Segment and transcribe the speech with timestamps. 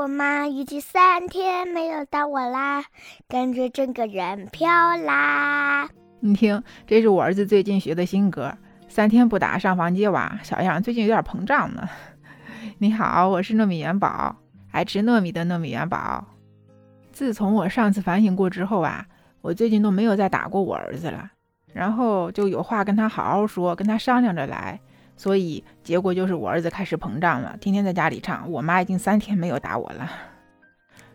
[0.00, 2.84] 我妈已经三天没有打我啦，
[3.28, 5.90] 感觉整个人飘啦。
[6.20, 8.56] 你听，这是我儿子最近学的新歌，
[8.88, 11.86] 三天不打上房揭瓦，小样最近有点膨胀呢。
[12.80, 14.34] 你好，我是糯米元宝，
[14.70, 16.24] 爱吃糯米的糯米元宝。
[17.12, 19.04] 自从我上次反省过之后啊，
[19.42, 21.30] 我最近都没有再打过我儿子了，
[21.74, 24.80] 然后就有话跟他好好说，跟他商量着来。
[25.20, 30.10] 所以结果就是我儿子开始膨胀了，天天在家里唱：“我妈已经三天没有打我了。”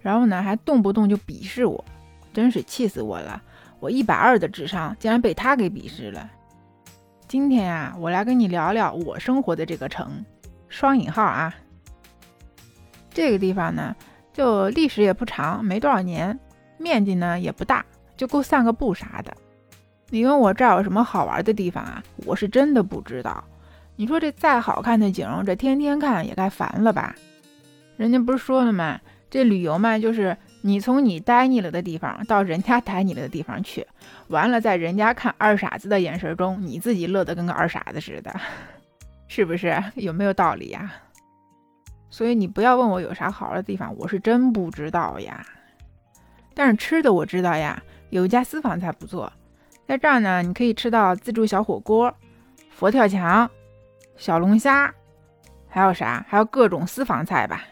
[0.00, 1.82] 然后呢，还动不动就鄙视我，
[2.34, 3.40] 真是气死我了！
[3.80, 6.30] 我一百二的智商竟然被他给鄙视了。
[7.26, 10.22] 今天呀，我来跟你聊聊我生活的这个城，
[10.68, 11.54] 双引号啊。
[13.08, 13.96] 这个地方呢，
[14.30, 16.38] 就历史也不长，没多少年，
[16.76, 17.82] 面积呢也不大，
[18.14, 19.34] 就够散个步啥的。
[20.10, 22.02] 你问我这儿有什么好玩的地方啊？
[22.26, 23.42] 我是真的不知道。
[23.96, 27.14] 你说这再好看的景，这天天看也该烦了吧？
[27.96, 29.00] 人家不是说了吗？
[29.30, 33.86] 这旅游嘛，就是你从你呆腻了的地方到人家呆腻了的地方去，
[34.28, 38.32] 完了在人家看二傻子的眼神中，你自己乐得跟个二傻子似的，
[39.28, 39.82] 是不是？
[39.94, 40.92] 有没有道理呀？
[42.10, 45.44] 所以你不要问我有啥好的地方，我是真不知道呀。
[46.54, 49.32] 但是吃的我知道呀，有一家私房菜不错，
[49.86, 52.14] 在这儿呢，你可以吃到自助小火锅、
[52.70, 53.50] 佛跳墙。
[54.16, 54.92] 小龙虾，
[55.68, 56.24] 还有啥？
[56.28, 57.62] 还有各种私房菜吧，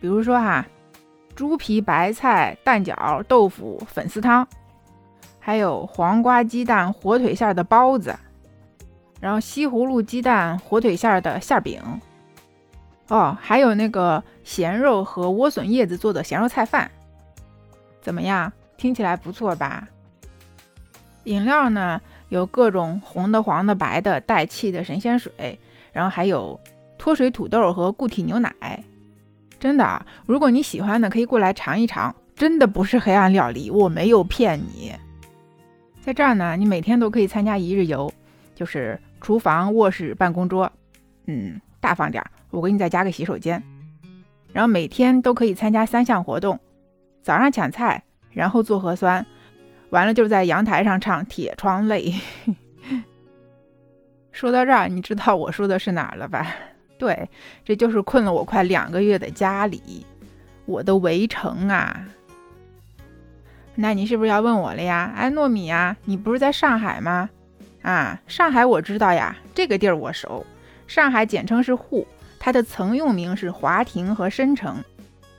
[0.00, 0.66] 比如说哈，
[1.34, 4.46] 猪皮白菜蛋饺豆腐粉丝汤，
[5.38, 8.16] 还有黄瓜鸡蛋火腿馅的包子，
[9.20, 11.80] 然后西葫芦鸡蛋火腿馅的馅饼，
[13.08, 16.90] 哦，还有那个咸肉和莴笋叶子做的咸肉菜饭，
[18.00, 18.52] 怎么样？
[18.76, 19.88] 听起来不错吧？
[21.24, 22.00] 饮料呢？
[22.28, 25.58] 有各种红的、黄的、白的、带气的神仙水，
[25.92, 26.58] 然后还有
[26.96, 28.52] 脱水土豆和固体牛奶。
[29.58, 32.14] 真的啊，如果你喜欢的，可以过来尝一尝。
[32.36, 34.92] 真的不是黑暗料理，我没有骗你。
[36.00, 38.12] 在这儿呢，你每天都可以参加一日游，
[38.54, 40.70] 就是厨房、卧室、办公桌，
[41.26, 43.60] 嗯，大方点儿，我给你再加个洗手间。
[44.52, 46.60] 然后每天都可以参加三项活动：
[47.20, 49.26] 早上抢菜，然后做核酸。
[49.90, 52.14] 完了，就在阳台上唱《铁窗泪》。
[54.32, 56.54] 说到这儿，你知道我说的是哪儿了吧？
[56.98, 57.28] 对，
[57.64, 60.04] 这就是困了我快两个月的家里，
[60.66, 62.06] 我的围城啊。
[63.74, 65.12] 那你是不是要问我了呀？
[65.16, 67.30] 哎，糯米呀，你不是在上海吗？
[67.82, 70.44] 啊，上海我知道呀，这个地儿我熟。
[70.86, 72.06] 上海简称是沪，
[72.38, 74.82] 它的曾用名是华亭和申城，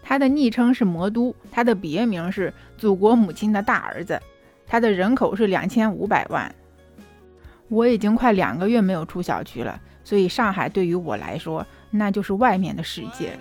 [0.02, 4.20] 它的昵称是魔都，它的别名是祖国母亲的大儿子。
[4.72, 6.53] 它的人口是两千五百万，
[7.69, 13.35] 我已经快两个月没有出小区了，所以上海对于我来说，那就是外面的世界。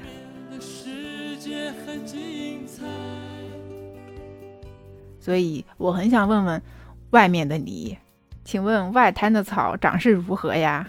[5.20, 6.62] 所以我很想问问
[7.10, 7.98] 外面的你，
[8.42, 10.88] 请问外滩的草长势如何呀？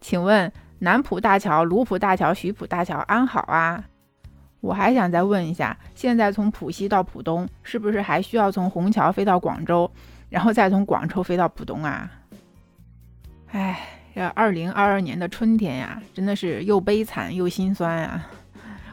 [0.00, 3.84] 请问南浦大桥、卢浦大桥、徐浦大桥安好啊？
[4.62, 9.90] 我还想再问一下，现在从浦西到浦东，是不是还需要从虹桥飞到广州，
[10.30, 12.08] 然后再从广州飞到浦东啊？
[13.50, 13.80] 哎，
[14.14, 18.30] 这二零二二年的春天呀，真的是又悲惨又心酸啊！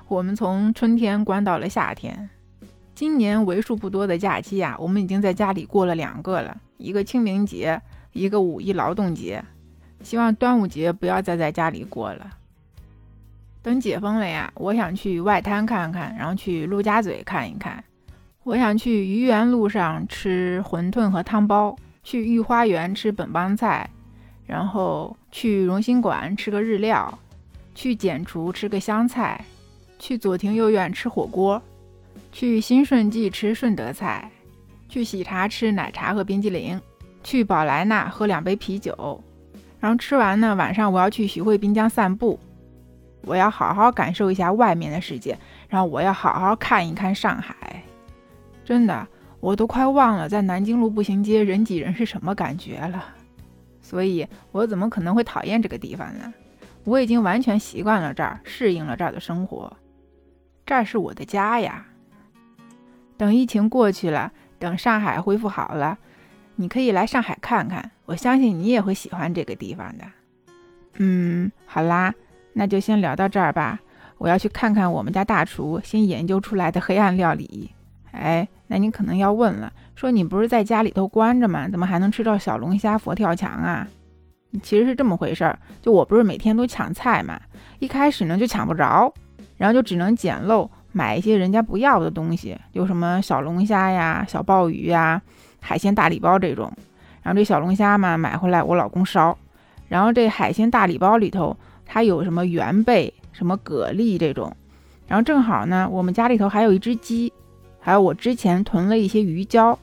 [0.08, 2.28] 我们从春天关到了夏天，
[2.96, 7.80] 今年为数不多的假期呀，我们已经在家里过了两个了，一个清明节，
[8.12, 9.46] 一个五一劳动节，
[10.02, 12.28] 希望端午节不要再在家里过了。
[13.62, 17.84] 等解封了呀，我想去外滩看看，然后去陆家嘴看一看。
[18.44, 23.88] 我想去愚园路上吃馄饨和汤包，去御花园吃本帮菜，
[24.48, 27.20] 然后去荣兴馆吃个日料，
[27.76, 29.44] 去简厨吃个湘菜，
[30.00, 31.62] 去左庭右院吃火锅，
[32.32, 34.32] 去新顺记吃顺德菜，
[34.88, 36.80] 去喜茶吃奶茶和冰激凌，
[37.24, 39.22] 去宝莱纳喝两杯啤酒，
[39.82, 42.40] 然后吃完呢，晚上我要去徐汇滨江散步。
[43.22, 45.38] 我要好好感受一下外面的世界，
[45.68, 47.84] 然后我要好好看一看上海。
[48.64, 49.08] 真的，
[49.40, 53.04] 我都快忘了在南京路步行街人挤人是什么感觉了。
[53.82, 56.34] 所以，我怎么可能会讨厌这个地方呢？
[56.84, 59.76] 我已经完全习惯了这儿，适应了这儿的生活。
[60.66, 61.86] 这儿是我的家呀。
[63.18, 65.98] 等疫情过去了，等上海恢复好了，
[66.56, 67.92] 你可以来上海看看。
[68.06, 70.06] 我相信你也会喜欢这个地方的。
[70.98, 72.14] 嗯，好啦。
[72.60, 73.80] 那就先聊到这儿吧，
[74.18, 77.72] 我要去看看我们家大厨新研究出来的黑暗料理。
[78.12, 81.70] 哎，那你可能要问了，说你不是在家里头关着吗？
[81.70, 83.88] 怎么还能吃到小龙虾、佛跳墙啊？
[84.62, 87.40] 其实是这么回事儿，就我不是每天都抢菜嘛，
[87.80, 89.10] 一开始呢就抢不着，
[89.56, 95.22] 然后就只能捡漏买一些人家不要的东西，就什么小龙虾呀、小鲍鱼呀、
[95.62, 96.70] 海鲜大礼包这种。
[97.24, 99.38] 然后这小龙虾嘛，买回来我老公烧。
[99.88, 101.56] 然后这海鲜大礼包里头，
[101.92, 104.56] 它有什么元贝、什么蛤蜊这种。
[105.08, 107.34] 然后正好呢，我们家里头还有一只鸡，
[107.80, 109.78] 还有我之前囤了一些鱼胶。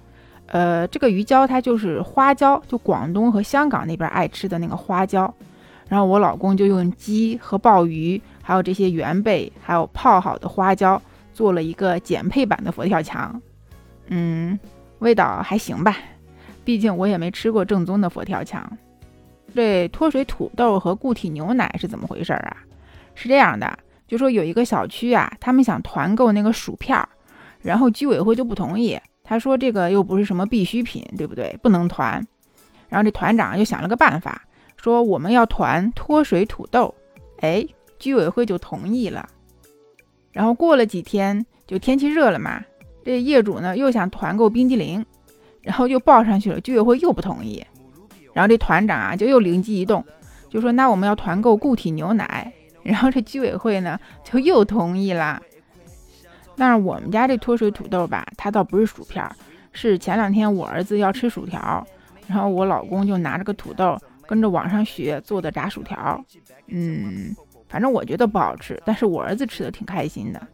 [0.47, 5.35] 呃，这个鱼胶它就是花椒，就广东和香港那边爱吃的那个花椒。
[5.89, 11.03] 然后我老公就用鸡和鲍鱼，还有这些元贝，还有泡好的花椒，
[11.35, 13.43] 做了一个减配版的佛跳墙。
[14.07, 14.57] 嗯，
[15.01, 15.97] 味道还行吧。
[16.65, 18.79] 毕竟我也没吃过正宗的佛跳墙。
[19.57, 22.59] 这脱水土豆和固体牛奶是怎么回事啊？
[23.15, 23.77] 是这样的，
[24.07, 27.09] 就说有一个小区啊，他们想团购那个薯片儿，
[27.63, 31.59] 然后居委会就不同意，他说这个又不是什么必需品，对不对？
[31.63, 32.25] 不能团。
[32.89, 34.43] 然后这团长就想了个办法，
[34.77, 36.95] 说我们要团脱水土豆。
[37.41, 37.67] 哎，
[37.99, 39.29] 居委会就同意了。
[40.31, 42.63] 然后过了几天，就天气热了嘛，
[43.05, 45.05] 这业主呢又想团购冰激凌。
[45.63, 47.61] 然后又报上去了，居委会又不同意，
[48.37, 50.05] 然后这团长啊就又灵机一动，
[50.51, 52.53] 就说那我们要团购固体牛奶，
[52.83, 55.41] 然后这居委会呢就又同意了。
[56.55, 59.27] 但是我们家这脱水土豆吧，它倒不是薯片，
[59.73, 61.83] 是前两天我儿子要吃薯条，
[62.27, 66.23] 然后我老公就拿着个土豆跟着网上学做的炸薯条。
[66.67, 67.35] 嗯，
[67.71, 70.47] 反正我觉得不好吃，但是我儿子吃的挺开心的。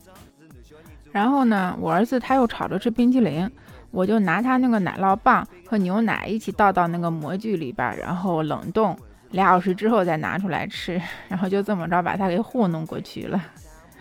[1.10, 3.50] 然后呢，我儿子他又吵着吃冰淇淋。
[3.90, 8.98] 我就拿他那个奶酪棒和牛奶一起倒到那个模具里边，然后冷冻
[9.32, 10.98] 俩小时之后再拿出来吃，
[11.28, 13.44] 然后就这么着把他给糊弄过去了。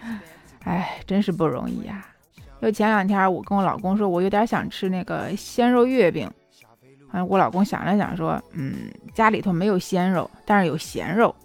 [0.63, 2.06] 哎，真是不容易呀！
[2.62, 6.31] 就前两天我跟我老公说，我有点想吃那个鲜肉月饼。
[7.12, 11.36] 嗯，我老公想了想说，嗯，家里头没有鲜肉，但是有咸肉。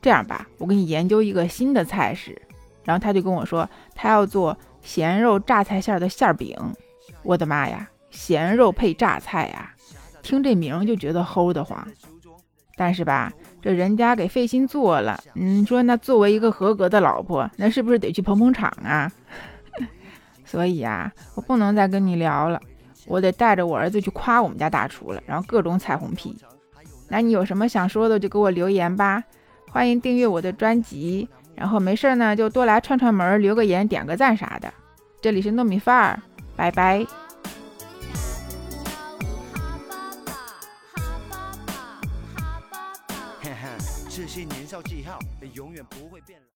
[0.00, 2.40] 这样吧，我给你研究一个新的菜式。
[2.88, 6.56] 然后他就跟我说，他要做咸肉榨菜馅的馅饼。
[7.22, 9.74] 我的妈呀，咸肉配榨菜呀，
[10.22, 11.86] 听这名就觉得齁得慌。
[12.78, 13.30] 但是吧，
[13.60, 19.12] 这人家给费心做了，你说那作为一个合格的老婆，那是不是得去捧捧场啊？
[20.46, 22.58] 所以啊，我不能再跟你聊了，
[23.06, 26.34] 我得带着我儿子去夸我们家大厨了，然后各种彩虹屁。
[27.10, 29.22] 那你有什么想说的，就给我留言吧。
[29.70, 34.72] 欢迎订阅我的专辑，然后没事呢就多来串串门，留个言，点个赞啥的。
[35.20, 36.22] 这里是糯米饭儿。
[36.54, 37.04] 拜拜。
[44.08, 45.18] 这些年少记号，
[45.54, 46.46] 永远不会变老。